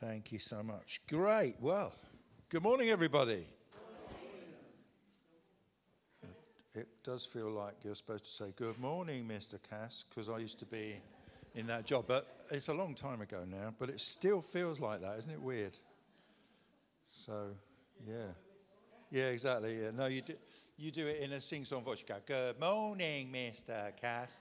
[0.00, 1.02] Thank you so much.
[1.10, 1.56] Great.
[1.60, 1.92] Well,
[2.48, 3.46] good morning, everybody.
[6.72, 9.58] It does feel like you're supposed to say, Good morning, Mr.
[9.68, 10.94] Cass, because I used to be
[11.54, 12.06] in that job.
[12.06, 15.18] But it's a long time ago now, but it still feels like that.
[15.18, 15.76] Isn't it weird?
[17.06, 17.48] So,
[18.02, 18.32] yeah.
[19.10, 19.82] Yeah, exactly.
[19.82, 19.90] Yeah.
[19.94, 20.32] No, you do,
[20.78, 22.00] you do it in a sing song voice.
[22.00, 23.94] You go, Good morning, Mr.
[24.00, 24.38] Cass.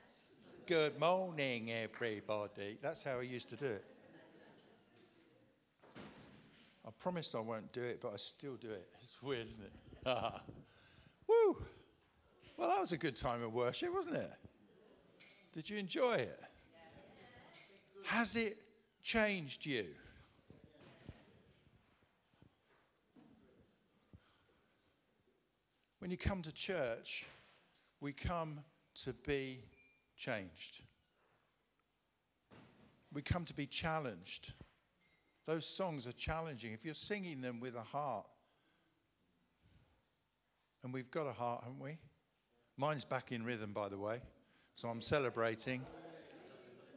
[0.66, 2.78] Good morning, everybody.
[2.82, 3.84] That's how I used to do it.
[6.89, 8.88] I promised I won't do it, but I still do it.
[9.02, 9.74] It's weird, isn't it?
[11.28, 11.58] Woo!
[12.58, 14.34] Well, that was a good time of worship, wasn't it?
[15.54, 16.40] Did you enjoy it?
[18.04, 18.64] Has it
[19.02, 19.86] changed you?
[26.00, 27.26] When you come to church,
[28.00, 28.60] we come
[29.04, 29.60] to be
[30.16, 30.82] changed.
[33.14, 34.54] We come to be challenged.
[35.46, 36.74] Those songs are challenging.
[36.74, 38.28] If you're singing them with a heart,
[40.84, 41.98] and we've got a heart, haven't we?
[42.78, 44.22] Mine's back in rhythm, by the way.
[44.76, 45.82] So I'm celebrating.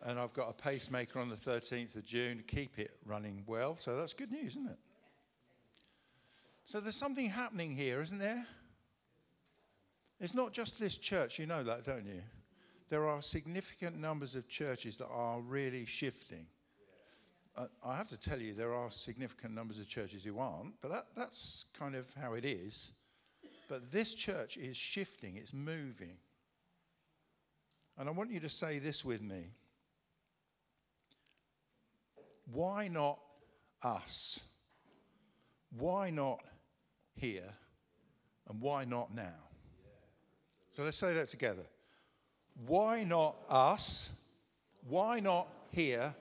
[0.05, 3.77] And I've got a pacemaker on the 13th of June to keep it running well.
[3.77, 4.79] So that's good news, isn't it?
[6.65, 8.47] So there's something happening here, isn't there?
[10.21, 12.23] It's not just this church, you know that, don't you?
[12.89, 16.47] There are significant numbers of churches that are really shifting.
[17.85, 21.07] I have to tell you, there are significant numbers of churches who aren't, but that,
[21.15, 22.93] that's kind of how it is.
[23.69, 26.17] But this church is shifting, it's moving.
[27.99, 29.51] And I want you to say this with me.
[32.51, 33.19] Why not
[33.83, 34.41] us?
[35.77, 36.41] Why not
[37.15, 37.53] here?
[38.49, 39.49] And why not now?
[40.71, 41.67] So let's say that together.
[42.67, 44.11] Why not us?
[44.89, 46.15] Why not here?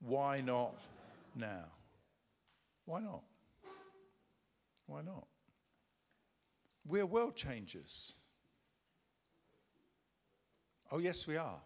[0.00, 0.74] Why not
[1.34, 1.64] now?
[2.84, 3.22] Why not?
[4.86, 5.26] Why not?
[6.86, 8.14] We're world changers.
[10.90, 11.60] Oh, yes, we are.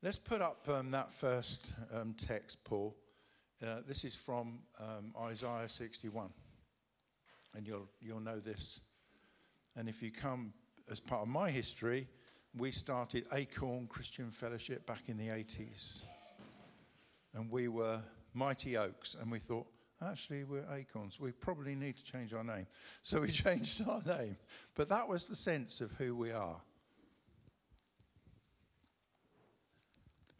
[0.00, 2.94] Let's put up um, that first um, text, Paul.
[3.60, 6.28] Uh, this is from um, Isaiah 61.
[7.56, 8.80] And you'll, you'll know this.
[9.74, 10.52] And if you come
[10.88, 12.06] as part of my history,
[12.56, 16.02] we started Acorn Christian Fellowship back in the 80s.
[17.34, 18.00] And we were
[18.34, 19.66] Mighty Oaks, and we thought,
[20.02, 21.20] actually, we're Acorns.
[21.20, 22.66] We probably need to change our name.
[23.02, 24.36] So we changed our name.
[24.74, 26.60] But that was the sense of who we are.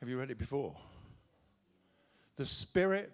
[0.00, 0.76] Have you read it before?
[2.36, 3.12] The Spirit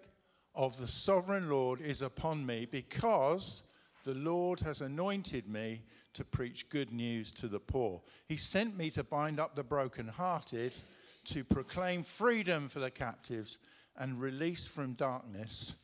[0.53, 3.63] of the Sovereign Lord is upon me because
[4.05, 5.81] the Lord has anointed me
[6.13, 8.01] to preach good news to the poor.
[8.27, 10.77] He sent me to bind up the brokenhearted,
[11.25, 13.57] to proclaim freedom for the captives,
[13.97, 15.75] and release from darkness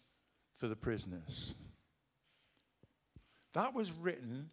[0.56, 1.56] for the prisoners.
[3.54, 4.52] That was written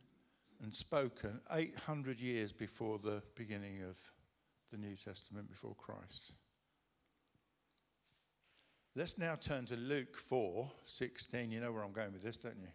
[0.63, 3.99] and spoken 800 years before the beginning of
[4.73, 6.33] the New Testament, before Christ.
[8.97, 11.53] Let's now turn to Luke 4 16.
[11.53, 12.69] You know where I'm going with this, don't you?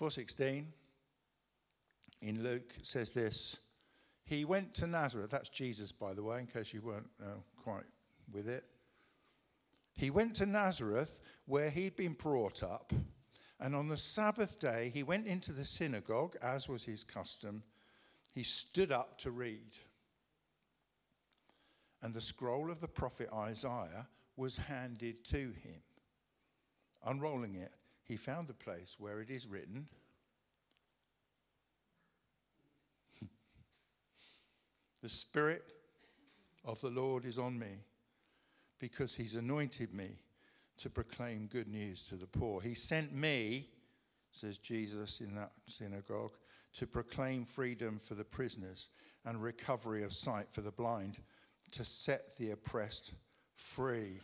[0.00, 0.72] 4:16
[2.22, 3.56] in Luke says this.
[4.24, 5.30] He went to Nazareth.
[5.30, 7.84] That's Jesus, by the way, in case you weren't uh, quite
[8.32, 8.64] with it.
[9.96, 12.92] He went to Nazareth where he'd been brought up,
[13.58, 17.62] and on the Sabbath day he went into the synagogue, as was his custom.
[18.32, 19.72] He stood up to read.
[22.02, 25.82] And the scroll of the prophet Isaiah was handed to him.
[27.04, 27.72] Unrolling it,
[28.10, 29.86] he found the place where it is written
[35.00, 35.62] The Spirit
[36.64, 37.84] of the Lord is on me
[38.80, 40.18] because he's anointed me
[40.78, 42.60] to proclaim good news to the poor.
[42.60, 43.68] He sent me,
[44.32, 46.32] says Jesus in that synagogue,
[46.74, 48.88] to proclaim freedom for the prisoners
[49.24, 51.20] and recovery of sight for the blind,
[51.72, 53.12] to set the oppressed
[53.54, 54.18] free,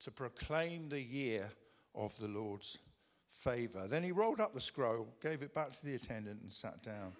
[0.00, 1.50] to proclaim the year
[1.94, 2.78] of the Lord's
[3.28, 3.86] favor.
[3.88, 7.12] Then he rolled up the scroll, gave it back to the attendant, and sat down.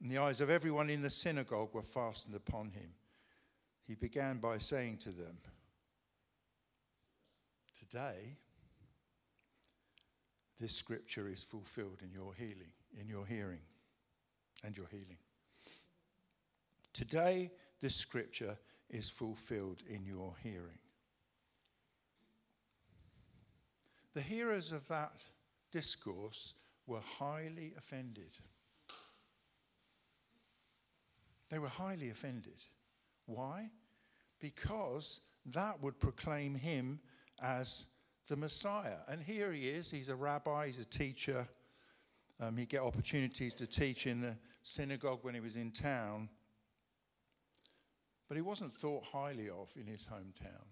[0.00, 2.90] And the eyes of everyone in the synagogue were fastened upon him.
[3.86, 5.38] He began by saying to them,
[7.78, 8.36] Today,
[10.60, 13.62] this scripture is fulfilled in your healing, in your hearing,
[14.64, 15.18] and your healing.
[16.92, 17.50] Today,
[17.80, 18.58] this scripture
[18.88, 20.78] is fulfilled in your hearing.
[24.14, 25.12] The hearers of that
[25.70, 26.54] discourse
[26.86, 28.32] were highly offended.
[31.50, 32.60] They were highly offended.
[33.26, 33.70] Why?
[34.40, 37.00] Because that would proclaim him
[37.42, 37.86] as
[38.28, 38.98] the Messiah.
[39.08, 39.90] And here he is.
[39.90, 41.46] He's a rabbi, he's a teacher.
[42.40, 46.28] Um, he'd get opportunities to teach in the synagogue when he was in town.
[48.28, 50.64] But he wasn't thought highly of in his hometown.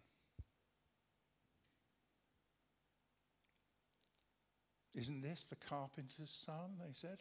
[4.95, 6.79] Isn't this the carpenter's son?
[6.79, 7.19] They said.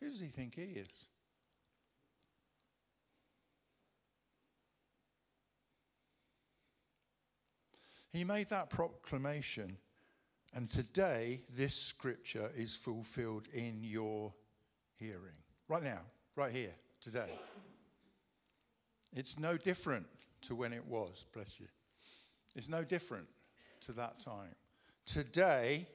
[0.00, 0.88] Who does he think he is?
[8.12, 9.76] He made that proclamation,
[10.54, 14.32] and today this scripture is fulfilled in your
[14.94, 15.36] hearing.
[15.68, 16.00] Right now,
[16.34, 17.38] right here, today.
[19.14, 20.06] It's no different
[20.42, 21.66] to when it was, bless you.
[22.54, 23.26] It's no different
[23.82, 24.54] to that time.
[25.04, 25.86] Today,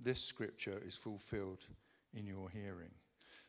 [0.00, 1.64] this scripture is fulfilled
[2.14, 2.90] in your hearing.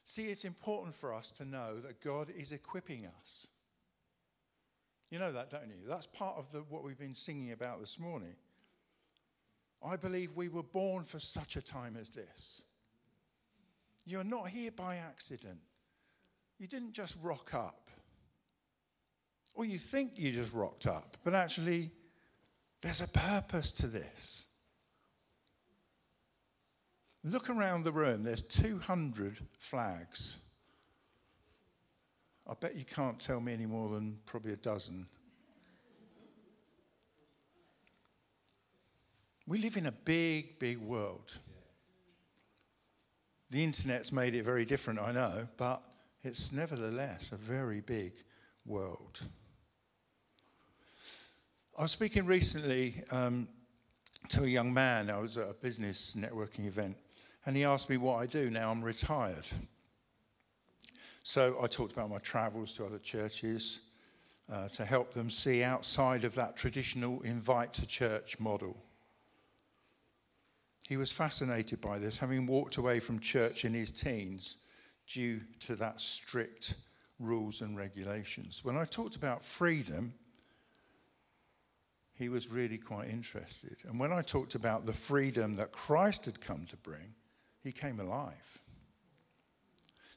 [0.06, 3.48] See, it's important for us to know that God is equipping us.
[5.12, 5.88] You know that, don't you?
[5.88, 8.36] That's part of the, what we've been singing about this morning.
[9.84, 12.64] I believe we were born for such a time as this.
[14.06, 15.60] You're not here by accident.
[16.58, 17.90] You didn't just rock up.
[19.56, 21.92] Or you think you just rocked up, but actually,
[22.82, 24.48] there's a purpose to this.
[27.24, 30.38] Look around the room, there's 200 flags.
[32.50, 35.06] I bet you can't tell me any more than probably a dozen.
[39.46, 41.40] We live in a big, big world.
[43.50, 45.82] The internet's made it very different, I know, but
[46.22, 48.14] it's nevertheless a very big
[48.66, 49.22] world.
[51.78, 53.48] I was speaking recently um,
[54.30, 55.10] to a young man.
[55.10, 56.98] I was at a business networking event,
[57.46, 59.46] and he asked me what I do now I'm retired.
[61.24, 63.82] So I talked about my travels to other churches
[64.52, 68.78] uh, to help them see outside of that traditional invite to church model.
[70.88, 74.58] He was fascinated by this, having walked away from church in his teens
[75.06, 76.74] due to that strict
[77.20, 78.62] rules and regulations.
[78.64, 80.14] When I talked about freedom,
[82.14, 83.78] he was really quite interested.
[83.88, 87.14] And when I talked about the freedom that Christ had come to bring,
[87.64, 88.60] he came alive.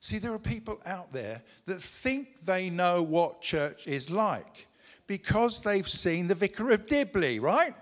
[0.00, 4.66] See, there are people out there that think they know what church is like
[5.06, 7.72] because they've seen the Vicar of Dibley, right?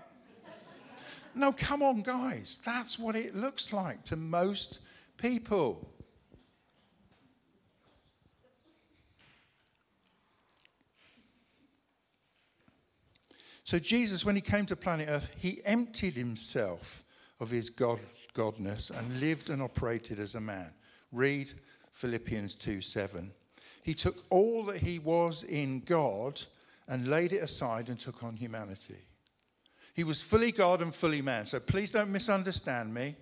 [1.33, 2.59] no, come on, guys.
[2.63, 4.81] That's what it looks like to most
[5.17, 5.89] people.
[13.63, 17.05] So, Jesus, when he came to planet Earth, he emptied himself
[17.39, 17.99] of his God
[18.33, 20.71] godness and lived and operated as a man.
[21.11, 21.51] Read
[21.91, 23.31] Philippians 2 7.
[23.83, 26.41] He took all that he was in God
[26.87, 28.99] and laid it aside and took on humanity.
[29.93, 31.45] He was fully God and fully man.
[31.45, 33.15] So please don't misunderstand me.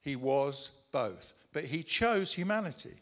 [0.00, 1.32] He was both.
[1.52, 3.00] But he chose humanity.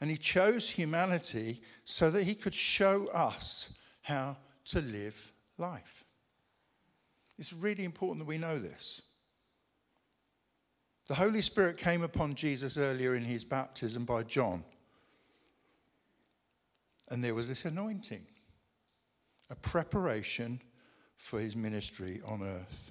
[0.00, 3.72] And he chose humanity so that he could show us
[4.02, 4.36] how
[4.66, 6.04] to live life.
[7.38, 9.02] It's really important that we know this.
[11.06, 14.64] The Holy Spirit came upon Jesus earlier in his baptism by John.
[17.08, 18.26] And there was this anointing,
[19.48, 20.60] a preparation
[21.16, 22.90] for his ministry on earth.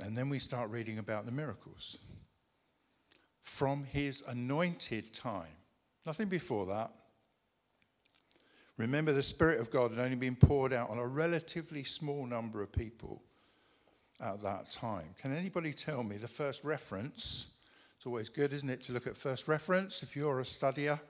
[0.00, 1.98] And then we start reading about the miracles.
[3.40, 5.56] From his anointed time,
[6.04, 6.92] nothing before that.
[8.76, 12.62] Remember, the Spirit of God had only been poured out on a relatively small number
[12.62, 13.22] of people
[14.20, 15.14] at that time.
[15.20, 17.48] Can anybody tell me the first reference?
[17.96, 21.00] It's always good, isn't it, to look at first reference if you're a studier?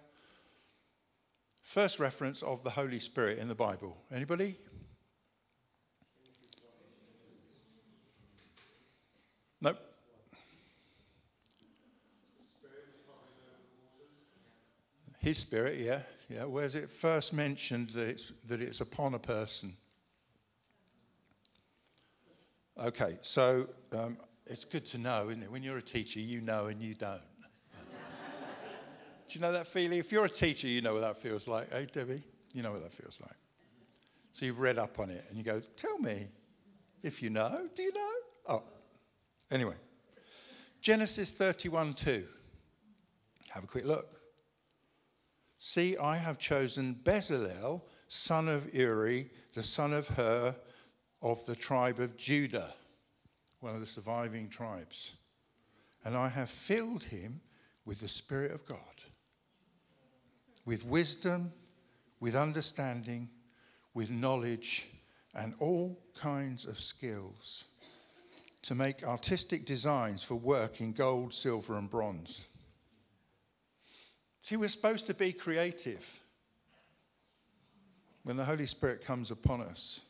[1.62, 3.96] First reference of the Holy Spirit in the Bible.
[4.12, 4.56] Anybody?
[9.60, 9.78] Nope.
[15.18, 16.44] His spirit, yeah, yeah.
[16.44, 19.72] Where's it first mentioned that it's, that it's upon a person?
[22.78, 25.50] Okay, so um, it's good to know, isn't it?
[25.50, 27.23] When you're a teacher, you know and you don't.
[29.28, 29.99] Do you know that feeling?
[29.99, 31.73] If you're a teacher, you know what that feels like.
[31.73, 33.35] Hey, Debbie, you know what that feels like.
[34.30, 36.28] So you've read up on it and you go, tell me
[37.02, 37.66] if you know.
[37.75, 38.12] Do you know?
[38.49, 38.62] Oh,
[39.50, 39.75] anyway.
[40.80, 42.25] Genesis 31 2.
[43.50, 44.06] Have a quick look.
[45.59, 50.54] See, I have chosen Bezalel, son of Uri, the son of Hur,
[51.30, 52.73] of the tribe of Judah,
[53.59, 55.14] one of the surviving tribes.
[56.04, 57.40] And I have filled him
[57.85, 58.78] with the Spirit of God,
[60.64, 61.52] with wisdom,
[62.21, 63.28] with understanding,
[63.92, 64.87] with knowledge,
[65.35, 67.64] and all kinds of skills
[68.62, 72.47] to make artistic designs for work in gold, silver, and bronze.
[74.42, 76.21] See, we're supposed to be creative
[78.23, 80.02] when the Holy Spirit comes upon us.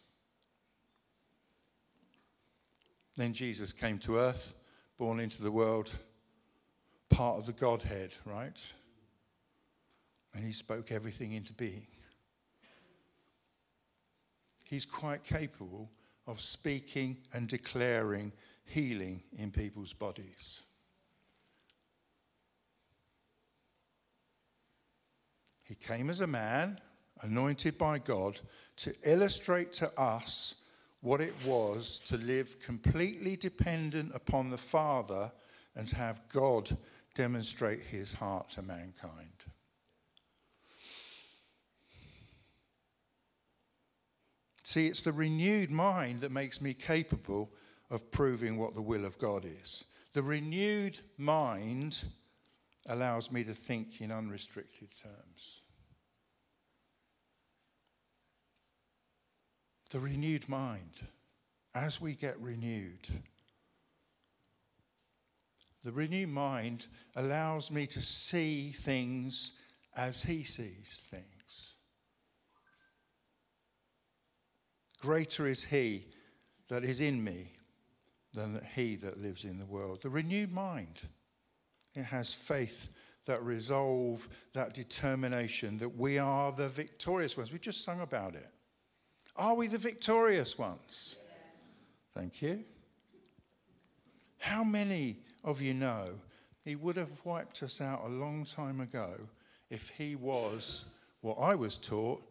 [3.17, 4.55] Then Jesus came to earth,
[4.99, 5.91] born into the world,
[7.09, 8.73] part of the Godhead, right?
[10.35, 11.87] And he spoke everything into being.
[14.65, 15.91] He's quite capable
[16.27, 18.33] of speaking and declaring
[18.65, 20.65] healing in people's bodies.
[25.63, 26.81] He came as a man,
[27.23, 28.41] anointed by God,
[28.77, 30.57] to illustrate to us
[31.07, 35.31] what it was to live completely dependent upon the Father
[35.77, 36.77] and have God
[37.15, 39.45] demonstrate his heart to mankind.
[44.65, 47.53] See, it's the renewed mind that makes me capable
[47.89, 49.85] of proving what the will of God is.
[50.13, 52.03] The renewed mind
[52.87, 55.61] allows me to think in unrestricted terms.
[59.91, 61.07] The renewed mind,
[61.75, 63.09] as we get renewed,
[65.85, 69.53] the renewed mind allows me to see things
[69.97, 71.75] as He sees things.
[75.01, 76.09] Greater is He
[76.69, 77.53] that is in me
[78.35, 80.03] than He that lives in the world.
[80.03, 81.03] The renewed mind,
[81.95, 82.91] it has faith
[83.27, 87.53] that resolve, that determination that we are the victorious ones.
[87.53, 88.51] We just sung about it.
[89.37, 91.17] Are we the victorious ones?
[91.19, 91.39] Yes.
[92.15, 92.65] Thank you.
[94.39, 96.07] How many of you know
[96.65, 99.13] he would have wiped us out a long time ago
[99.71, 100.87] if he was
[101.21, 102.23] what I was taught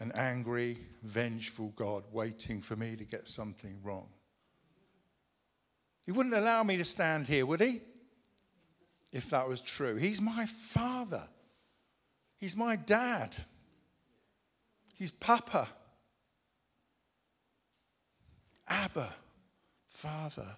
[0.00, 4.08] an angry, vengeful God waiting for me to get something wrong?
[6.04, 7.80] He wouldn't allow me to stand here, would he?
[9.12, 9.96] If that was true.
[9.96, 11.28] He's my father.
[12.36, 13.36] He's my dad.
[14.94, 15.68] He's Papa.
[18.68, 19.14] Abba,
[19.86, 20.56] Father.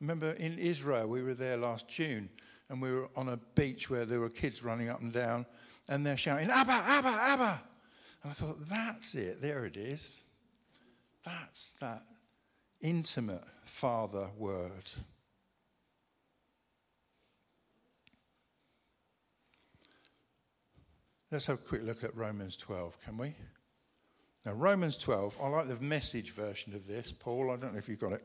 [0.00, 2.28] Remember in Israel, we were there last June,
[2.68, 5.46] and we were on a beach where there were kids running up and down,
[5.88, 7.62] and they're shouting, Abba, Abba, Abba.
[8.22, 10.20] And I thought, that's it, there it is.
[11.24, 12.02] That's that
[12.80, 14.90] intimate Father word.
[21.30, 23.34] Let's have a quick look at Romans 12, can we?
[24.44, 27.12] Now, Romans 12, I like the message version of this.
[27.12, 28.22] Paul, I don't know if you've got it,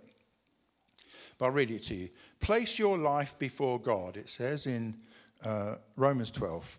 [1.38, 2.10] but I'll read it to you.
[2.42, 4.98] Place your life before God, it says in
[5.44, 6.78] uh, Romans 12.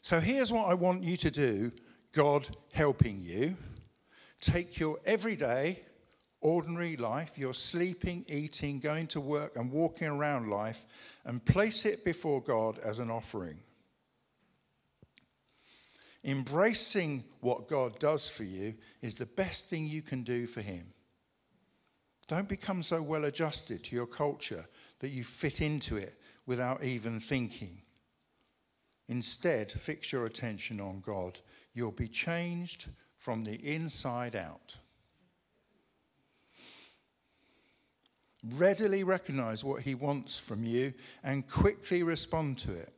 [0.00, 1.70] So here's what I want you to do
[2.12, 3.56] God helping you.
[4.40, 5.80] Take your everyday,
[6.40, 10.86] ordinary life, your sleeping, eating, going to work, and walking around life,
[11.26, 13.60] and place it before God as an offering.
[16.22, 20.92] Embracing what God does for you is the best thing you can do for Him.
[22.28, 24.66] Don't become so well adjusted to your culture
[25.00, 27.82] that you fit into it without even thinking.
[29.08, 31.40] Instead, fix your attention on God.
[31.74, 34.76] You'll be changed from the inside out.
[38.44, 40.92] Readily recognize what He wants from you
[41.24, 42.92] and quickly respond to it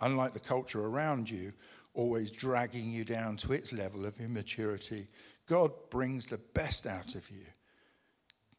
[0.00, 1.52] unlike the culture around you,
[1.94, 5.06] always dragging you down to its level of immaturity.
[5.46, 7.46] God brings the best out of you,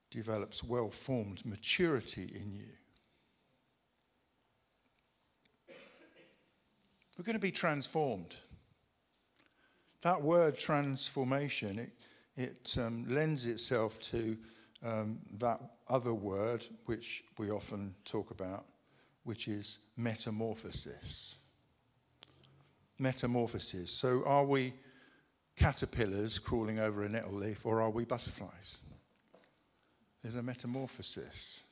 [0.10, 2.70] develops well formed maturity in you.
[7.18, 8.36] We're going to be transformed.
[10.02, 11.92] That word transformation, it,
[12.36, 14.38] it um, lends itself to
[14.86, 18.66] um, that other word which we often talk about,
[19.28, 21.36] which is metamorphosis.
[22.98, 23.92] Metamorphosis.
[23.92, 24.74] So, are we
[25.58, 28.78] caterpillars crawling over a nettle leaf or are we butterflies?
[30.24, 31.66] There's a metamorphosis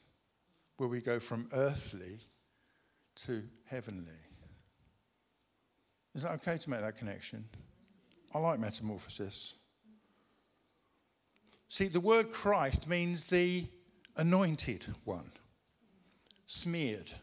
[0.75, 2.19] where we go from earthly
[3.23, 4.11] to heavenly.
[6.13, 7.45] Is that okay to make that connection?
[8.33, 9.53] I like metamorphosis.
[11.69, 13.63] See, the word Christ means the
[14.17, 15.31] anointed one,
[16.45, 17.13] smeared.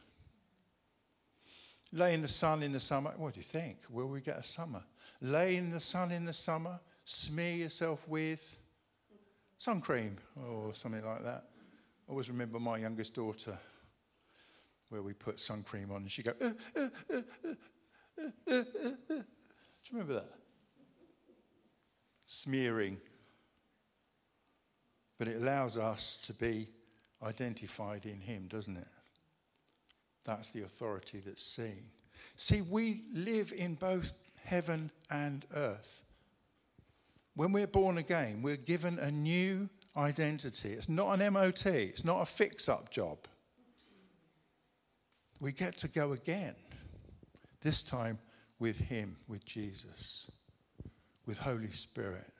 [1.92, 3.12] Lay in the sun in the summer.
[3.16, 3.78] What do you think?
[3.90, 4.82] Will we get a summer?
[5.20, 6.80] Lay in the sun in the summer.
[7.04, 8.58] Smear yourself with
[9.58, 10.16] sun cream
[10.48, 11.44] or something like that.
[12.08, 13.58] I always remember my youngest daughter
[14.88, 17.52] where we put sun cream on, and she'd go, uh, uh, uh, uh,
[18.50, 18.62] uh, uh,
[19.08, 20.30] Do you remember that?
[22.26, 22.98] Smearing.
[25.18, 26.68] But it allows us to be
[27.22, 28.88] identified in Him, doesn't it?
[30.24, 31.90] That's the authority that's seen.
[32.36, 34.12] See, we live in both
[34.44, 36.02] heaven and earth.
[37.34, 40.70] When we're born again, we're given a new identity.
[40.70, 43.18] It's not an MOT, it's not a fix up job.
[45.40, 46.54] We get to go again,
[47.62, 48.18] this time
[48.58, 50.30] with Him, with Jesus,
[51.26, 52.32] with Holy Spirit.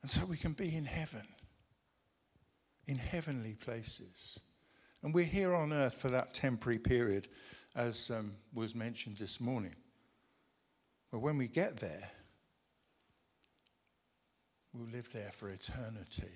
[0.00, 1.26] And so we can be in heaven,
[2.86, 4.40] in heavenly places.
[5.02, 7.28] And we're here on earth for that temporary period,
[7.74, 9.74] as um, was mentioned this morning.
[11.10, 12.10] But when we get there,
[14.72, 16.32] we'll live there for eternity.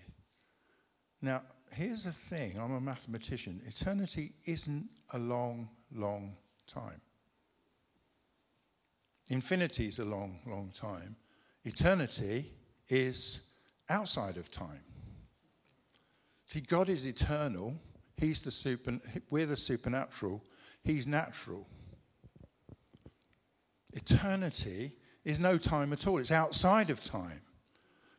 [1.22, 1.42] Now,
[1.72, 3.62] here's the thing I'm a mathematician.
[3.66, 7.00] Eternity isn't a long, long time.
[9.28, 11.16] Infinity is a long, long time.
[11.64, 12.52] Eternity
[12.88, 13.42] is
[13.88, 14.82] outside of time.
[16.44, 17.74] See, God is eternal.
[18.16, 18.98] He's the super,
[19.30, 20.42] we're the supernatural.
[20.82, 21.66] He's natural.
[23.92, 24.92] Eternity
[25.24, 26.18] is no time at all.
[26.18, 27.40] It's outside of time.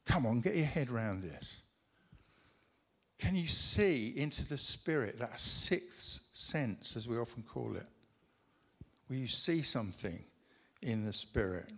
[0.06, 1.62] Come on, get your head around this.
[3.18, 7.88] Can you see into the spirit, that sixth sense, as we often call it?
[9.08, 10.24] Where you see something
[10.82, 11.72] in the spirit.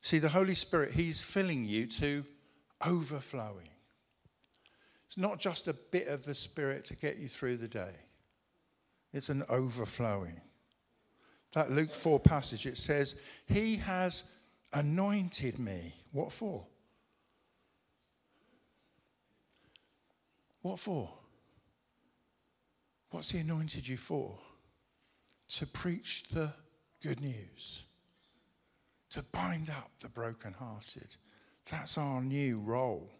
[0.00, 2.24] See, the Holy Spirit, He's filling you to
[2.86, 3.68] overflowing.
[5.06, 7.94] It's not just a bit of the Spirit to get you through the day,
[9.12, 10.40] it's an overflowing.
[11.52, 13.14] That Luke 4 passage, it says,
[13.46, 14.24] He has
[14.72, 15.94] anointed me.
[16.10, 16.66] What for?
[20.62, 21.08] What for?
[23.10, 24.36] What's He anointed you for?
[25.56, 26.52] To preach the
[27.00, 27.84] good news
[29.14, 31.06] to bind up the brokenhearted.
[31.70, 33.12] That's our new role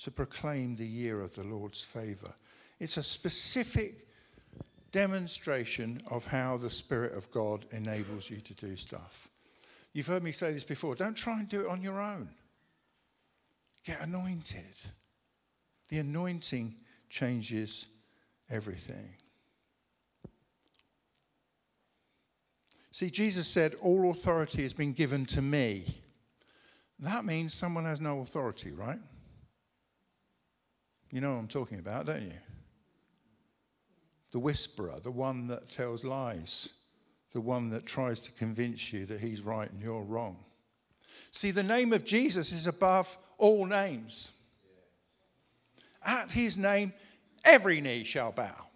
[0.00, 2.32] to proclaim the year of the Lord's favor.
[2.78, 4.06] It's a specific
[4.92, 9.28] demonstration of how the Spirit of God enables you to do stuff.
[9.92, 12.30] You've heard me say this before don't try and do it on your own,
[13.84, 14.64] get anointed.
[15.88, 16.76] The anointing
[17.08, 17.86] changes
[18.48, 19.10] everything.
[22.92, 25.84] See, Jesus said, All authority has been given to me.
[27.00, 28.98] That means someone has no authority, right?
[31.10, 32.32] You know what I'm talking about, don't you?
[34.30, 36.68] The whisperer, the one that tells lies,
[37.32, 40.38] the one that tries to convince you that he's right and you're wrong.
[41.32, 44.32] See, the name of Jesus is above all names.
[46.04, 46.92] At his name,
[47.44, 48.66] every knee shall bow.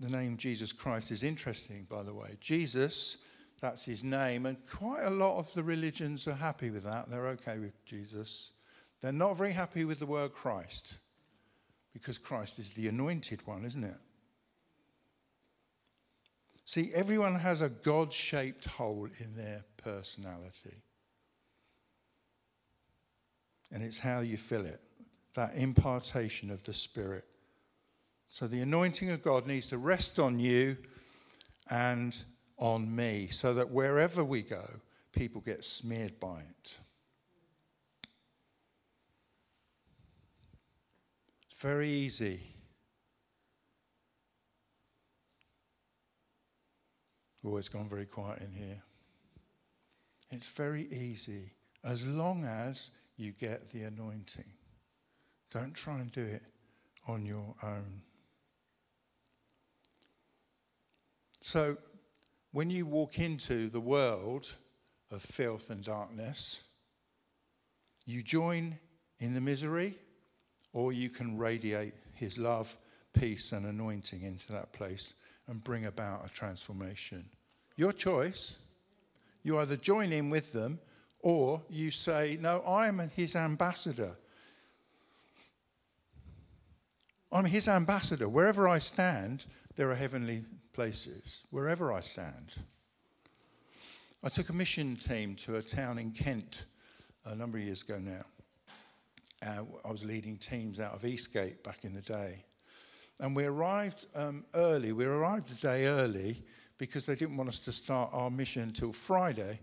[0.00, 2.36] The name Jesus Christ is interesting, by the way.
[2.40, 3.18] Jesus,
[3.62, 7.08] that's his name, and quite a lot of the religions are happy with that.
[7.08, 8.50] They're okay with Jesus.
[9.00, 10.98] They're not very happy with the word Christ
[11.92, 13.96] because Christ is the anointed one, isn't it?
[16.64, 20.82] See, everyone has a God shaped hole in their personality.
[23.70, 24.80] And it's how you fill it
[25.34, 27.24] that impartation of the Spirit.
[28.28, 30.76] So the anointing of God needs to rest on you
[31.70, 32.22] and
[32.62, 34.64] on me so that wherever we go,
[35.10, 36.78] people get smeared by it.
[41.50, 42.38] It's very easy.
[47.44, 48.80] Oh, it's gone very quiet in here.
[50.30, 51.50] It's very easy
[51.82, 54.44] as long as you get the anointing.
[55.50, 56.44] Don't try and do it
[57.08, 58.02] on your own.
[61.40, 61.76] So,
[62.52, 64.56] when you walk into the world
[65.10, 66.62] of filth and darkness,
[68.04, 68.78] you join
[69.18, 69.96] in the misery,
[70.72, 72.76] or you can radiate his love,
[73.14, 75.14] peace, and anointing into that place
[75.46, 77.24] and bring about a transformation.
[77.76, 78.56] Your choice.
[79.42, 80.78] You either join in with them
[81.20, 84.16] or you say, No, I am his ambassador.
[87.32, 88.28] I'm his ambassador.
[88.28, 92.56] Wherever I stand, there are heavenly places, wherever I stand.
[94.22, 96.66] I took a mission team to a town in Kent
[97.24, 98.24] a number of years ago now.
[99.44, 102.44] Uh, I was leading teams out of Eastgate back in the day.
[103.18, 104.92] And we arrived um, early.
[104.92, 106.42] We arrived a day early
[106.78, 109.60] because they didn't want us to start our mission until Friday.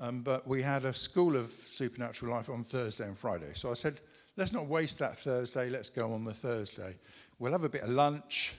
[0.00, 3.50] Um, but we had a school of supernatural life on Thursday and Friday.
[3.54, 4.00] So I said,
[4.36, 5.68] let's not waste that Thursday.
[5.68, 6.94] Let's go on the Thursday.
[7.38, 8.54] We'll have a bit of lunch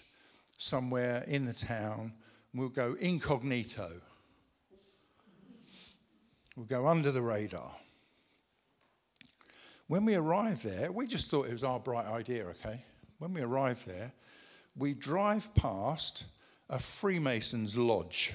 [0.60, 2.14] somewhere in the town.
[2.54, 3.90] We'll go incognito.
[6.56, 7.72] We'll go under the radar.
[9.88, 12.82] When we arrive there, we just thought it was our bright idea, okay?
[13.18, 14.12] When we arrive there,
[14.76, 16.26] we drive past
[16.70, 18.34] a Freemasons lodge.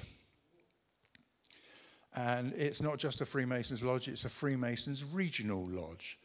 [2.17, 6.19] And it's not just a Freemasons lodge, it's a Freemasons regional lodge.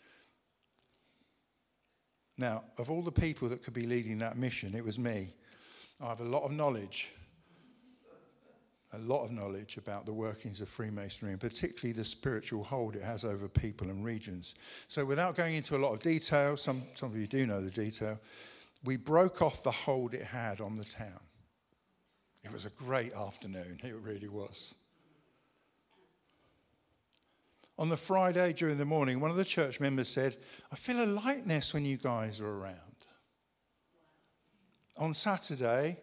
[2.38, 5.34] Now, of all the people that could be leading that mission, it was me.
[6.02, 7.14] I have a lot of knowledge,
[8.94, 13.04] a lot of knowledge about the workings of Freemasonry, and particularly the spiritual hold it
[13.04, 14.56] has over people and regions.
[14.88, 17.70] So, without going into a lot of detail, some, some of you do know the
[17.70, 18.18] detail,
[18.86, 21.20] we broke off the hold it had on the town.
[22.46, 24.76] It was a great afternoon, it really was.
[27.78, 30.38] On the Friday during the morning, one of the church members said,
[30.72, 32.89] I feel a lightness when you guys are around.
[35.00, 35.96] On Saturday,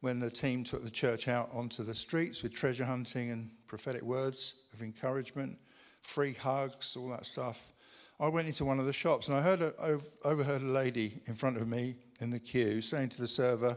[0.00, 4.02] when the team took the church out onto the streets with treasure hunting and prophetic
[4.02, 5.58] words of encouragement,
[6.02, 7.72] free hugs, all that stuff,
[8.20, 11.34] I went into one of the shops and I heard a, overheard a lady in
[11.34, 13.76] front of me in the queue saying to the server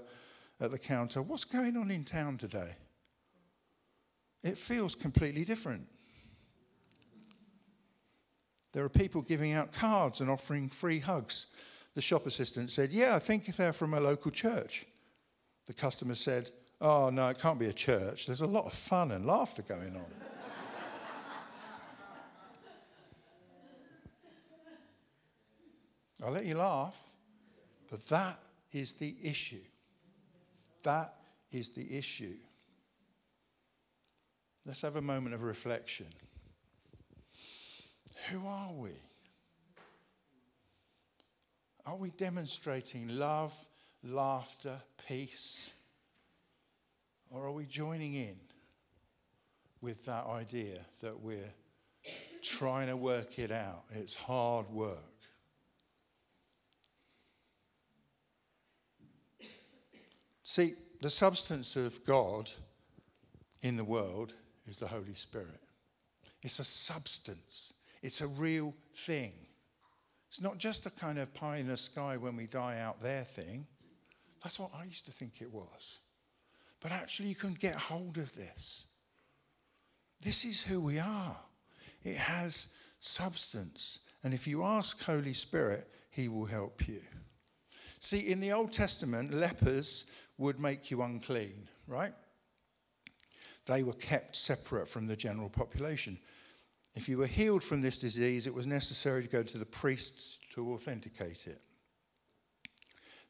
[0.59, 2.75] at the counter, What's going on in town today?
[4.43, 5.87] It feels completely different.
[8.73, 11.47] There are people giving out cards and offering free hugs.
[11.97, 14.85] The shop assistant said, Yeah, I think they're from a local church.
[15.65, 18.27] The customer said, Oh, no, it can't be a church.
[18.27, 20.05] There's a lot of fun and laughter going on.
[26.23, 26.95] I'll let you laugh,
[27.89, 28.37] but that
[28.71, 29.65] is the issue.
[30.83, 31.15] That
[31.51, 32.35] is the issue.
[34.67, 36.05] Let's have a moment of reflection.
[38.29, 38.91] Who are we?
[41.87, 43.55] Are we demonstrating love,
[44.03, 45.73] laughter, peace?
[47.29, 48.35] Or are we joining in
[49.79, 51.53] with that idea that we're
[52.41, 53.85] trying to work it out?
[53.91, 54.97] It's hard work.
[60.43, 62.51] See, the substance of God
[63.61, 64.33] in the world
[64.67, 65.61] is the Holy Spirit.
[66.43, 67.73] It's a substance.
[68.03, 69.46] It's a real thing.
[70.27, 73.23] It's not just a kind of pie in the sky when we die out there
[73.23, 73.65] thing.
[74.43, 76.01] That's what I used to think it was.
[76.81, 78.85] But actually, you can get hold of this.
[80.21, 81.37] This is who we are.
[82.03, 82.67] It has
[82.99, 83.99] substance.
[84.23, 87.01] And if you ask Holy Spirit, He will help you.
[87.99, 90.05] See, in the Old Testament, lepers
[90.37, 92.13] would make you unclean, right?
[93.65, 96.19] They were kept separate from the general population.
[96.97, 100.39] If you were healed from this disease, it was necessary to go to the priests
[100.55, 101.61] to authenticate it.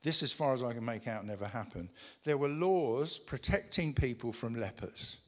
[0.03, 1.89] This, as far as I can make out, never happened.
[2.23, 5.19] There were laws protecting people from lepers.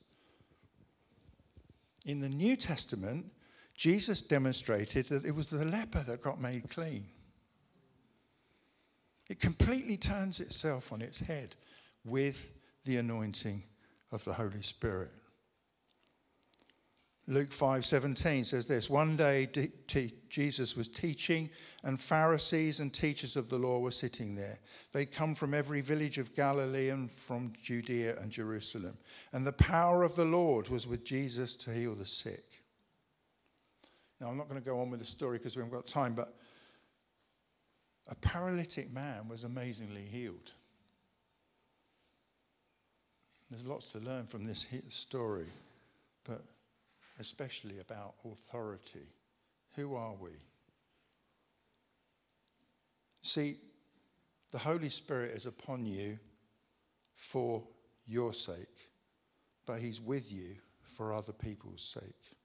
[2.05, 3.25] In the New Testament,
[3.75, 7.07] Jesus demonstrated that it was the leper that got made clean.
[9.27, 11.57] It completely turns itself on its head
[12.05, 12.51] with
[12.85, 13.63] the anointing
[14.13, 15.11] of the Holy Spirit.
[17.29, 19.47] Luke 5:17 says this, one day
[20.29, 21.51] Jesus was teaching
[21.83, 24.59] and Pharisees and teachers of the law were sitting there.
[24.93, 28.97] They'd come from every village of Galilee and from Judea and Jerusalem.
[29.31, 32.63] And the power of the Lord was with Jesus to heal the sick.
[34.19, 36.15] Now I'm not going to go on with the story because we haven't got time,
[36.15, 36.35] but
[38.07, 40.53] a paralytic man was amazingly healed.
[43.51, 45.45] There's lots to learn from this story,
[46.23, 46.43] but
[47.19, 49.13] especially about authority.
[49.75, 50.31] Who are we?
[53.21, 53.57] See,
[54.51, 56.17] the Holy Spirit is upon you
[57.13, 57.63] for
[58.07, 58.89] your sake,
[59.65, 62.35] but He's with you for other people's sake.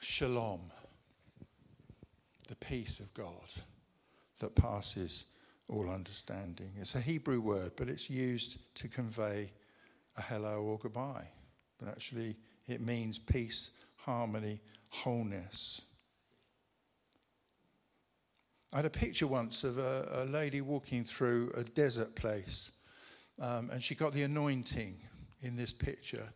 [0.00, 0.62] Shalom,
[2.48, 3.52] the peace of God
[4.40, 5.26] that passes
[5.68, 6.72] all understanding.
[6.80, 9.52] It's a Hebrew word, but it's used to convey
[10.16, 11.28] a hello or goodbye.
[11.78, 15.82] But actually, it means peace, harmony, wholeness.
[18.72, 22.72] I had a picture once of a, a lady walking through a desert place,
[23.40, 24.98] um, and she got the anointing
[25.42, 26.28] in this picture.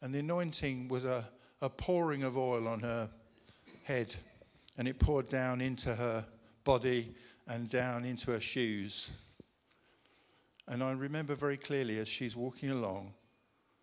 [0.00, 1.28] And the anointing was a,
[1.60, 3.10] a pouring of oil on her
[3.84, 4.14] head,
[4.78, 6.26] and it poured down into her
[6.64, 7.14] body
[7.46, 9.10] and down into her shoes.
[10.68, 13.14] And I remember very clearly as she's walking along,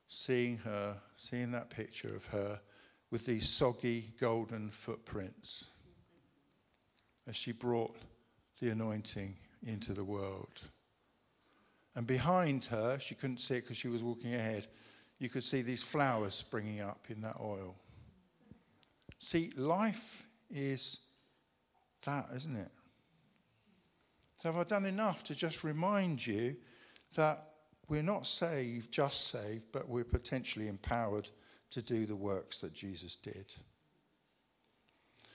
[0.08, 2.60] seeing her, seeing that picture of her
[3.10, 5.69] with these soggy golden footprints
[7.28, 7.95] as she brought
[8.60, 10.69] the anointing into the world.
[11.95, 14.67] And behind her, she couldn't see it because she was walking ahead,
[15.19, 17.76] you could see these flowers springing up in that oil.
[19.19, 20.99] See, life is
[22.06, 22.71] that, isn't it?
[24.44, 26.58] So, have I done enough to just remind you
[27.16, 27.52] that
[27.88, 31.30] we're not saved, just saved, but we're potentially empowered
[31.70, 33.56] to do the works that Jesus did?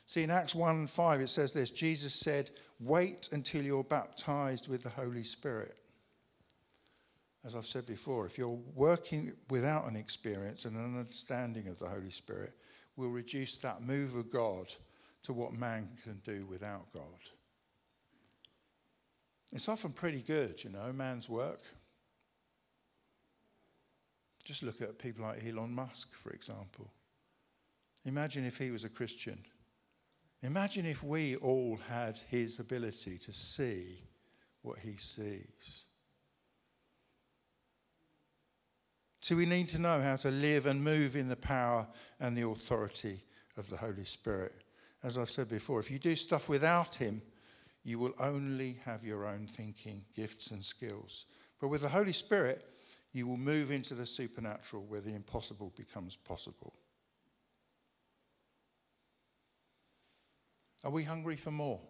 [0.05, 4.83] See, in Acts 1 5, it says this Jesus said, Wait until you're baptized with
[4.83, 5.75] the Holy Spirit.
[7.47, 11.89] As I've said before, if you're working without an experience and an understanding of the
[11.89, 12.53] Holy Spirit,
[12.95, 14.67] will reduce that move of God
[15.23, 17.38] to what man can do without God.
[19.53, 21.63] It's often pretty good, you know, man's work.
[24.45, 26.91] Just look at people like Elon Musk, for example.
[28.05, 29.39] Imagine if he was a Christian.
[30.43, 34.03] Imagine if we all had his ability to see
[34.63, 35.87] what he sees.
[39.21, 41.87] So we need to know how to live and move in the power
[42.21, 43.25] and the authority
[43.57, 44.55] of the Holy Spirit.
[45.03, 47.21] As I've said before, if you do stuff without him,
[47.89, 51.25] you will only have your own thinking, gifts, and skills.
[51.59, 52.63] But with the Holy Spirit,
[53.15, 56.75] you will move into the supernatural where the impossible becomes possible.
[60.85, 61.81] Are we hungry for more?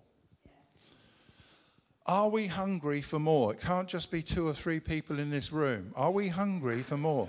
[2.07, 3.53] Are we hungry for more?
[3.53, 5.93] It can't just be two or three people in this room.
[5.97, 7.29] Are we hungry for more?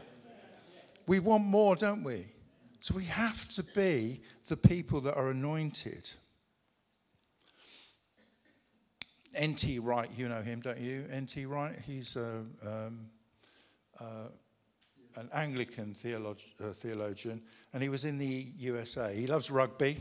[1.07, 2.27] We want more, don't we?
[2.81, 6.11] So we have to be the people that are anointed.
[9.35, 9.79] N.T.
[9.79, 11.05] Wright, you know him, don't you?
[11.11, 11.45] N.T.
[11.45, 13.07] Wright, he's a, um,
[13.99, 14.29] uh,
[15.15, 17.41] an Anglican theolog- uh, theologian,
[17.73, 19.15] and he was in the USA.
[19.15, 19.97] He loves rugby,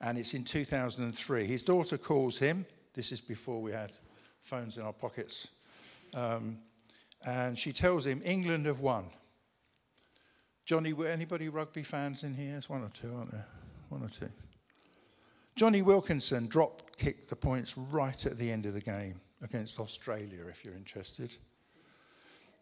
[0.00, 1.46] and it's in 2003.
[1.46, 3.92] His daughter calls him this is before we had
[4.40, 5.46] phones in our pockets.
[6.14, 6.58] Um,
[7.24, 9.04] and she tells him, England have won.
[10.64, 12.52] Jonny, were anybody rugby fans in here?
[12.52, 13.46] There's one or two, aren't there?
[13.88, 14.28] One or two.
[15.54, 20.44] Jonny Wilkinson drop kicked the points right at the end of the game against Australia,
[20.50, 21.34] if you're interested.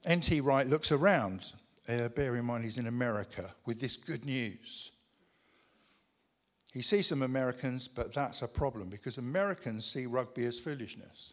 [0.08, 1.52] NT Wright looks around,
[1.88, 4.92] uh, bear in mind he's in America, with this good news.
[6.72, 11.32] He sees some Americans, but that's a problem because Americans see rugby as foolishness.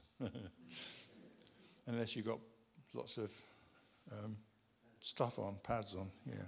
[1.87, 2.39] Unless you've got
[2.93, 3.31] lots of
[4.11, 4.37] um,
[5.01, 6.45] stuff on, pads on, yeah.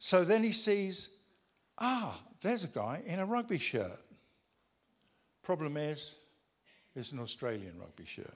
[0.00, 1.10] So then he sees,
[1.78, 4.00] ah, there's a guy in a rugby shirt.
[5.44, 6.16] Problem is,
[6.96, 8.34] it's an Australian rugby shirt.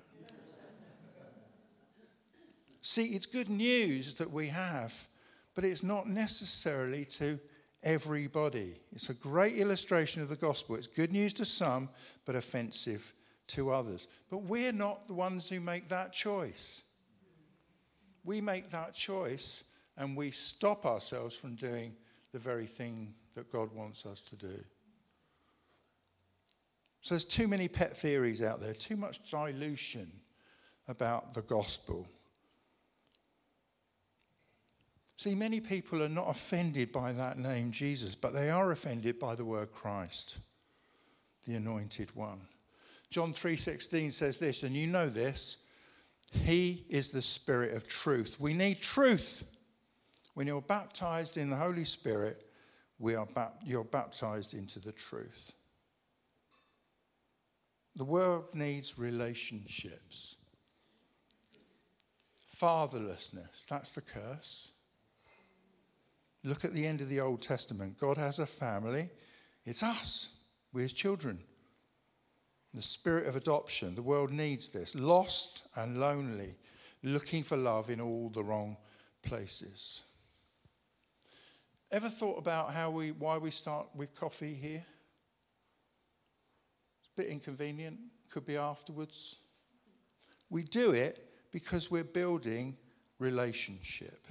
[2.83, 5.09] See, it's good news that we have,
[5.55, 7.41] but it's not necessarily to
[7.83, 8.81] everybody.
[8.93, 10.77] It's a great illustration of the gospel.
[10.77, 11.89] It's good news to some,
[12.27, 13.15] but offensive
[13.49, 14.07] to others.
[14.31, 16.83] But we're not the ones who make that choice.
[18.23, 19.65] We make that choice
[19.97, 21.97] and we stop ourselves from doing
[22.33, 24.65] the very thing that God wants us to do.
[27.09, 30.13] So there's too many pet theories out there, too much dilution
[30.89, 32.07] about the gospel.
[35.17, 39.35] See, many people are not offended by that name, Jesus, but they are offended by
[39.37, 40.41] the word Christ,
[41.47, 42.43] the anointed one.
[43.09, 45.57] John 3:16 says this, and you know this,
[46.31, 48.39] he is the spirit of truth.
[48.39, 49.45] We need truth.
[50.35, 52.51] When you're baptized in the Holy Spirit,
[52.99, 53.27] we are
[53.65, 55.55] you're baptized into the truth.
[57.99, 60.37] The world needs relationships.
[62.57, 64.71] Fatherlessness, that's the curse.
[66.45, 67.99] Look at the end of the Old Testament.
[67.99, 69.11] God has a family.
[69.67, 70.31] It's us.
[70.73, 71.41] We're his children.
[72.73, 73.97] The spirit of adoption.
[73.97, 74.95] The world needs this.
[74.95, 76.57] Lost and lonely,
[77.03, 78.77] looking for love in all the wrong
[79.23, 80.03] places.
[81.91, 84.85] Ever thought about how we, why we start with coffee here?
[87.19, 87.99] Bit inconvenient.
[88.31, 89.41] Could be afterwards.
[90.51, 92.77] We do it because we're building
[93.19, 94.29] relationship.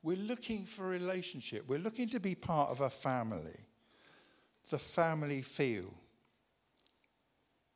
[0.00, 1.64] We're looking for relationship.
[1.66, 3.58] We're looking to be part of a family.
[4.70, 5.92] The family feel.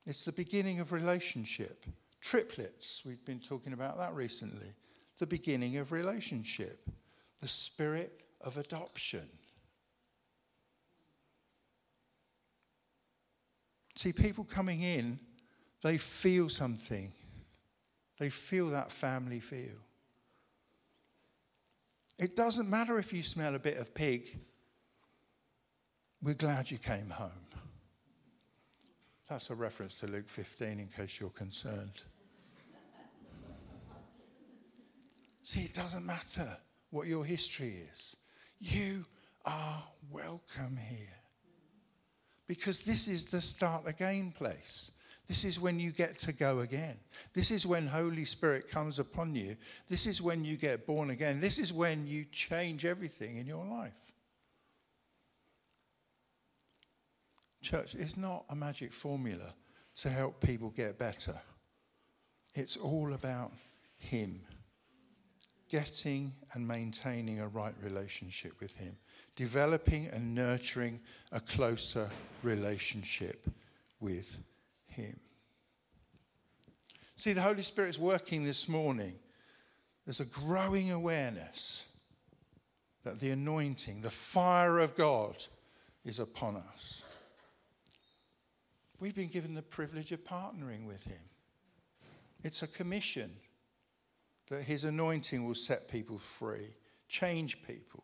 [0.06, 1.84] It's the beginning of relationship.
[2.20, 4.74] Triplets, we've been talking about that recently.
[5.18, 6.88] The beginning of relationship.
[7.42, 9.28] The spirit of adoption.
[13.98, 15.18] See, people coming in,
[15.82, 17.12] they feel something.
[18.20, 19.74] They feel that family feel.
[22.16, 24.38] It doesn't matter if you smell a bit of pig.
[26.22, 27.48] We're glad you came home.
[29.28, 32.04] That's a reference to Luke 15 in case you're concerned.
[35.42, 36.56] See, it doesn't matter
[36.90, 38.14] what your history is.
[38.60, 39.06] You
[39.44, 41.17] are welcome here.
[42.48, 44.90] Because this is the start again place.
[45.28, 46.96] This is when you get to go again.
[47.34, 49.56] This is when Holy Spirit comes upon you.
[49.86, 51.38] This is when you get born again.
[51.38, 54.12] This is when you change everything in your life.
[57.60, 59.52] Church, it's not a magic formula
[59.96, 61.34] to help people get better.
[62.54, 63.52] It's all about
[63.98, 64.40] Him.
[65.68, 68.96] Getting and maintaining a right relationship with Him.
[69.38, 70.98] Developing and nurturing
[71.30, 72.10] a closer
[72.42, 73.46] relationship
[74.00, 74.36] with
[74.88, 75.20] him.
[77.14, 79.14] See, the Holy Spirit is working this morning.
[80.04, 81.86] There's a growing awareness
[83.04, 85.36] that the anointing, the fire of God,
[86.04, 87.04] is upon us.
[88.98, 91.22] We've been given the privilege of partnering with Him.
[92.42, 93.36] It's a commission
[94.50, 96.74] that His anointing will set people free,
[97.06, 98.02] change people.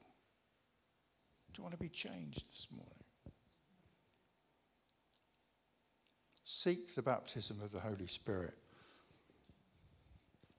[1.54, 3.04] Do you want to be changed this morning?
[6.64, 8.54] seek the baptism of the Holy Spirit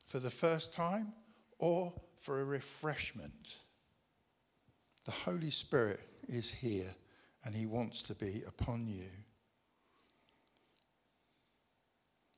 [0.07, 1.13] for the first time
[1.57, 3.57] or for a refreshment.
[5.05, 6.93] The Holy Spirit is here
[7.43, 9.09] and He wants to be upon you.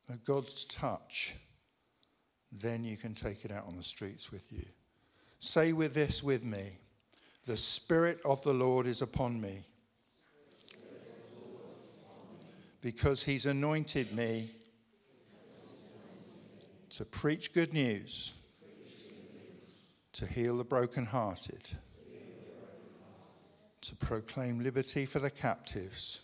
[0.09, 1.35] A God's touch,
[2.51, 4.65] then you can take it out on the streets with you.
[5.39, 6.79] Say with this with me
[7.47, 9.63] The Spirit of the Lord is upon me
[12.81, 14.51] because he's anointed me
[16.89, 18.33] to preach good news,
[20.11, 21.69] to heal the brokenhearted,
[23.79, 26.23] to proclaim liberty for the captives,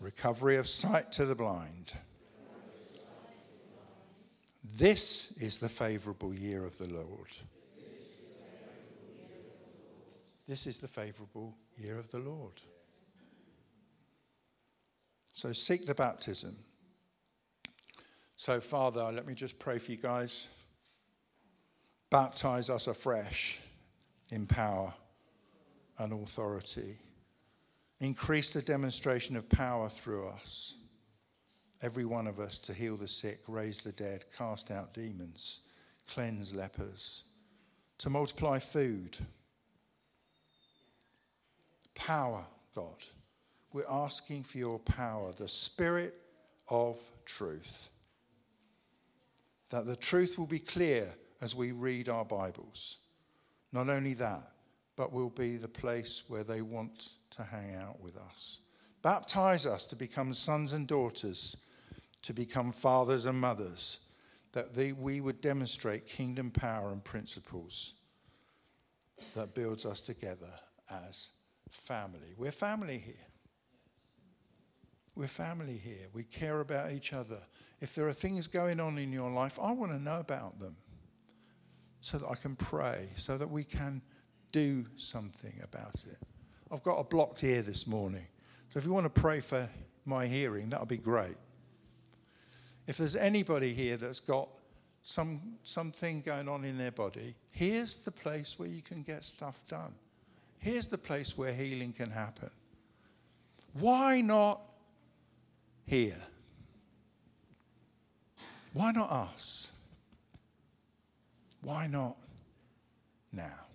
[0.00, 1.92] recovery of sight to the blind.
[4.64, 7.28] This is the favorable year of the Lord.
[10.50, 12.54] This is the favorable year of the Lord.
[15.32, 16.56] So seek the baptism.
[18.34, 20.48] So, Father, let me just pray for you guys.
[22.10, 23.60] Baptize us afresh
[24.32, 24.92] in power
[25.98, 26.96] and authority.
[28.00, 30.74] Increase the demonstration of power through us.
[31.80, 35.60] Every one of us to heal the sick, raise the dead, cast out demons,
[36.12, 37.22] cleanse lepers,
[37.98, 39.16] to multiply food.
[42.06, 42.96] Power, God
[43.72, 46.14] we're asking for your power, the spirit
[46.68, 47.90] of truth.
[49.70, 52.98] That the truth will be clear as we read our Bibles.
[53.72, 54.50] Not only that,
[54.96, 58.58] but we'll be the place where they want to hang out with us.
[59.02, 61.56] Baptize us to become sons and daughters,
[62.22, 64.00] to become fathers and mothers,
[64.52, 67.94] that they, we would demonstrate kingdom power and principles
[69.34, 70.50] that builds us together
[70.90, 71.30] as
[71.70, 72.34] family.
[72.36, 73.14] We're family here.
[75.14, 76.08] We're family here.
[76.12, 77.38] We care about each other.
[77.80, 80.76] If there are things going on in your life, I want to know about them
[82.00, 84.02] so that I can pray, so that we can
[84.52, 86.18] do something about it.
[86.70, 88.26] I've got a blocked ear this morning.
[88.68, 89.68] So if you want to pray for
[90.04, 91.36] my hearing, that would be great.
[92.86, 94.48] If there's anybody here that's got
[95.02, 99.60] some something going on in their body, here's the place where you can get stuff
[99.68, 99.94] done.
[100.60, 102.50] Here's the place where healing can happen.
[103.72, 104.60] Why not
[105.86, 106.20] here.
[108.72, 109.72] Why not us?
[111.62, 112.16] Why not
[113.32, 113.66] now?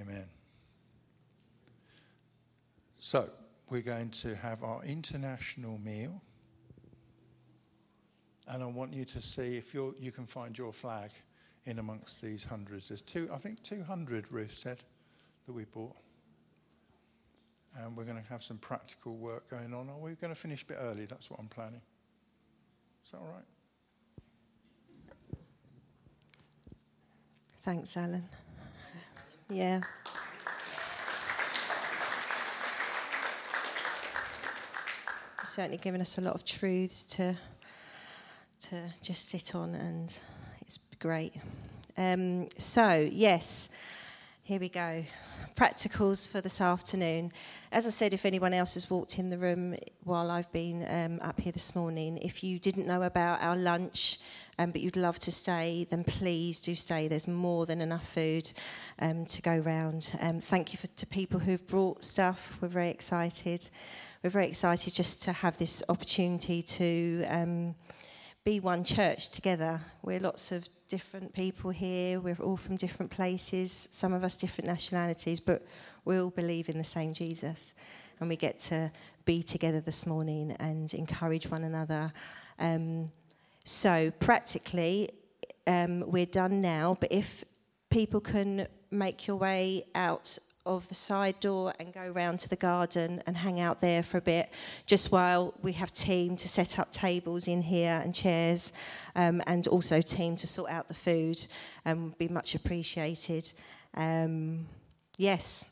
[0.00, 0.26] Amen.
[2.98, 3.28] So,
[3.68, 6.22] we're going to have our international meal.
[8.46, 11.10] And I want you to see if you you can find your flag
[11.66, 12.88] in amongst these hundreds.
[12.88, 14.82] There's two, I think 200, Ruth said,
[15.46, 15.96] that we bought
[17.78, 19.88] and we're going to have some practical work going on.
[19.88, 21.06] Are we going to finish a bit early?
[21.06, 21.80] That's what I'm planning.
[23.04, 23.44] Is that all right?
[27.62, 28.24] Thanks, Alan.
[29.48, 29.80] Yeah.
[35.40, 37.36] You've certainly given us a lot of truths to
[38.62, 40.16] to just sit on, and
[41.02, 41.34] great.
[41.96, 43.68] Um, so, yes,
[44.44, 45.04] here we go
[45.56, 47.30] practicals for this afternoon.
[47.72, 49.74] As I said, if anyone else has walked in the room
[50.04, 54.18] while I've been um, up here this morning, if you didn't know about our lunch,
[54.58, 57.08] um, but you'd love to stay, then please do stay.
[57.08, 58.50] There's more than enough food
[59.00, 60.16] um, to go round.
[60.20, 62.56] Um, thank you for, to people who've brought stuff.
[62.60, 63.68] We're very excited.
[64.22, 67.74] We're very excited just to have this opportunity to um,
[68.44, 69.80] be one church together.
[70.02, 72.20] We're lots of different people here.
[72.20, 75.62] We're all from different places, some of us different nationalities, but
[76.04, 77.72] we all believe in the same Jesus.
[78.20, 78.92] And we get to
[79.24, 82.12] be together this morning and encourage one another.
[82.58, 83.10] Um,
[83.64, 85.08] so, practically,
[85.66, 87.42] um, we're done now, but if
[87.88, 92.56] people can make your way out of the side door and go round to the
[92.56, 94.50] garden and hang out there for a bit,
[94.86, 98.72] just while we have team to set up tables in here and chairs,
[99.16, 101.46] um, and also team to sort out the food,
[101.86, 103.52] would be much appreciated.
[103.94, 104.66] Um,
[105.18, 105.70] yes.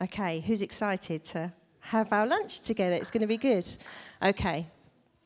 [0.00, 2.96] Okay, who's excited to have our lunch together?
[2.96, 3.68] It's going to be good.
[4.22, 4.66] Okay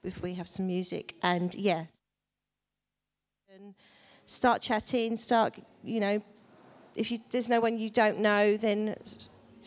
[0.06, 1.14] if we have some music.
[1.22, 1.84] And yeah,
[3.52, 3.74] and
[4.24, 6.22] start chatting, start, you know,
[6.96, 8.96] if you, there's no one you don't know, then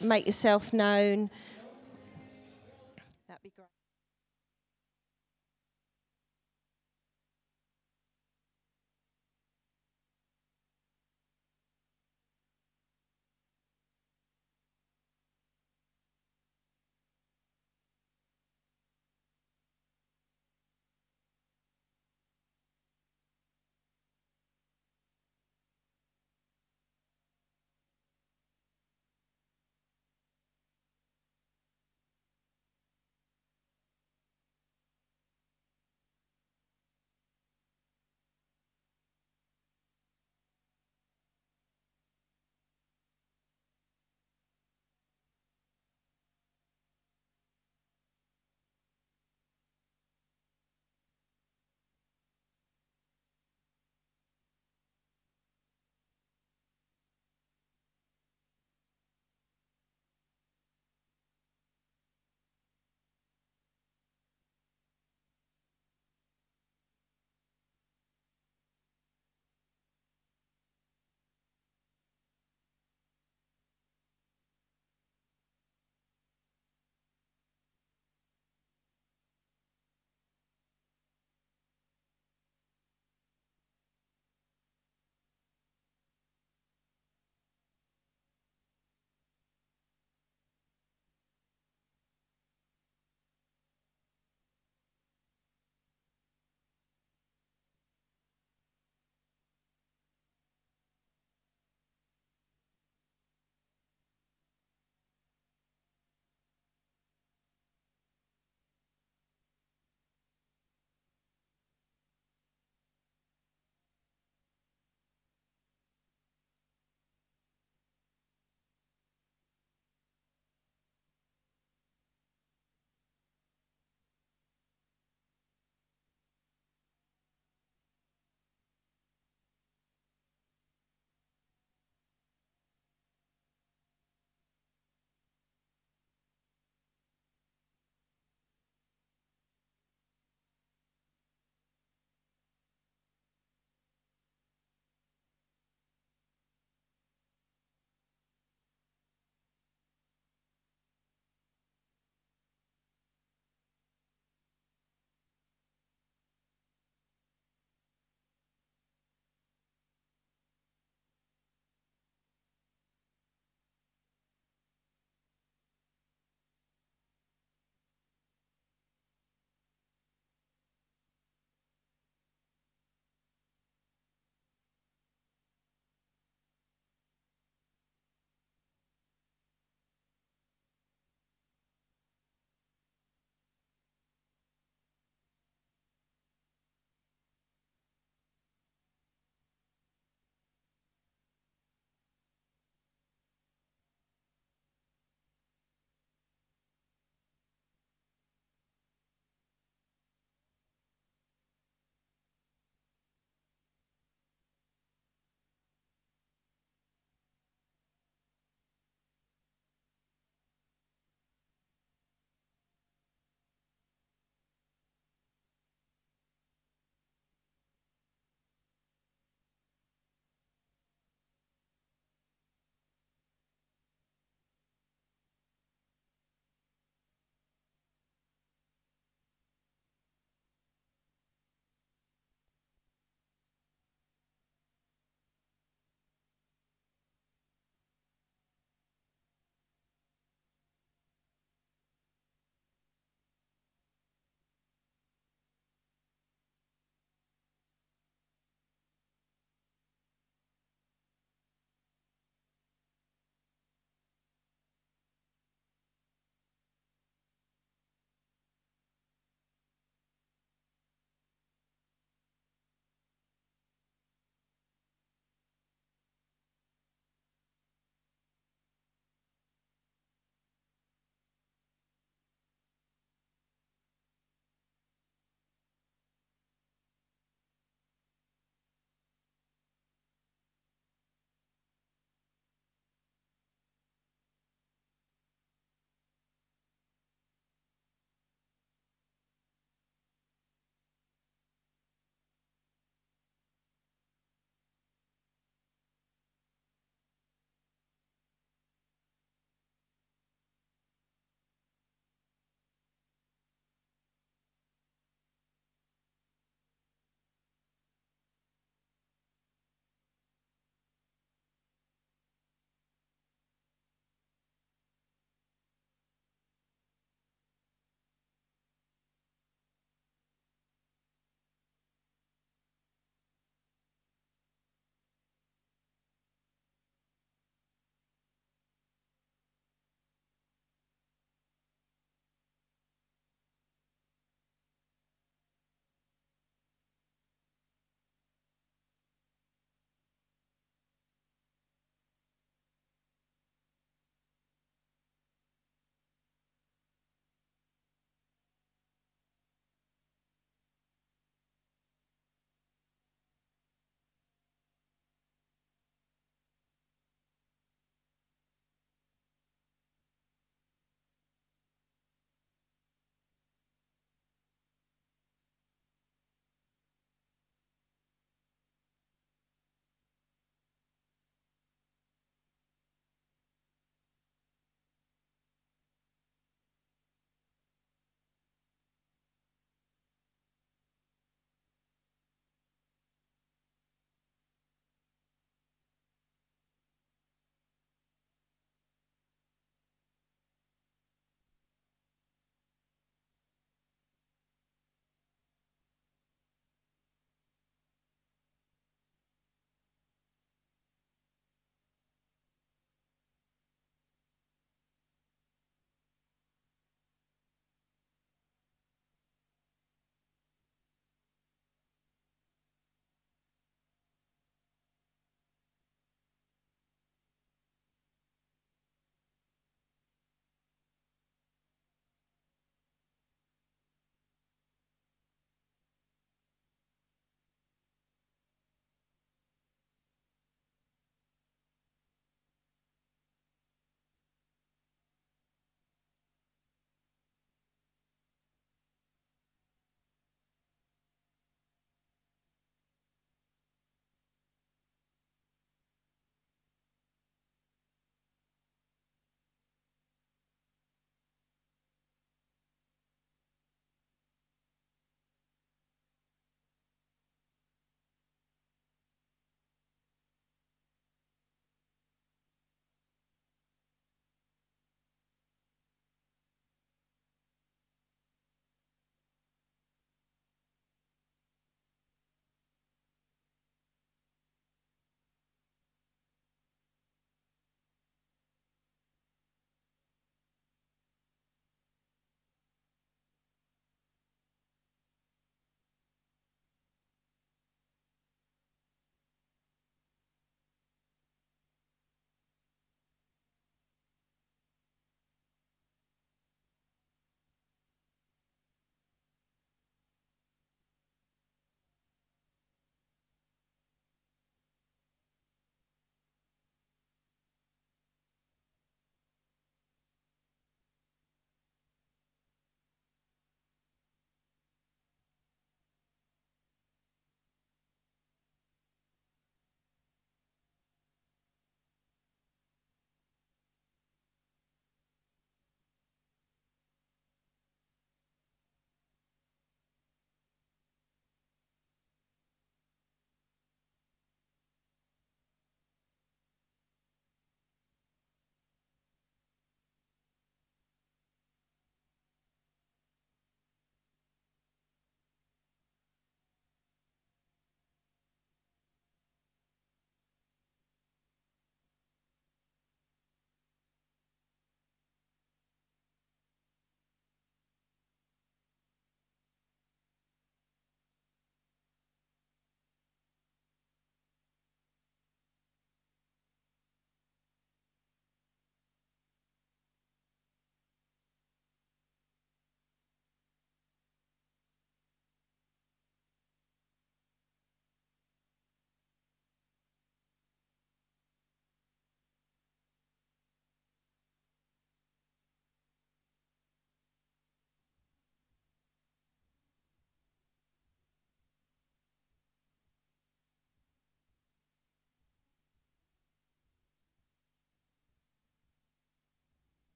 [0.00, 1.30] make yourself known.